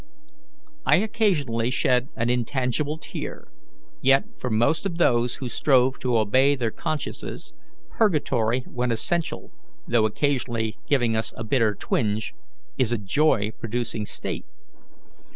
[0.83, 3.47] I occasionally shed an intangible tear,
[4.01, 7.53] yet for most of those who strove to obey their consciences,
[7.91, 9.51] purgatory, when essential,
[9.87, 12.33] though occasionally giving us a bitter twinge,
[12.79, 14.47] is a joy producing state.